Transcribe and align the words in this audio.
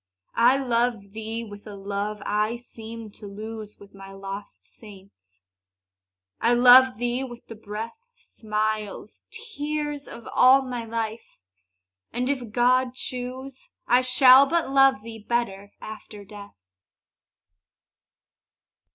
I 0.33 0.57
love 0.57 1.11
thee 1.11 1.43
with 1.43 1.67
a 1.67 1.75
love 1.75 2.23
I 2.25 2.55
seemed 2.55 3.13
to 3.13 3.27
lose 3.27 3.77
With 3.77 3.93
my 3.93 4.11
lost 4.11 4.65
saints, 4.65 5.41
I 6.39 6.53
love 6.53 6.97
thee 6.97 7.23
with 7.23 7.45
the 7.45 7.53
breath, 7.53 7.99
Smiles, 8.15 9.27
tears, 9.29 10.07
of 10.07 10.27
all 10.33 10.63
my 10.63 10.85
life! 10.85 11.43
and, 12.11 12.31
if 12.31 12.51
God 12.51 12.95
choose, 12.95 13.69
I 13.85 14.01
shall 14.01 14.47
but 14.47 14.71
love 14.71 15.03
thee 15.03 15.19
better 15.19 15.71
after 15.79 16.25
death. 16.25 16.57